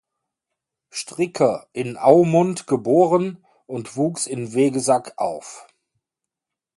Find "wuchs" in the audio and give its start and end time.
3.97-4.25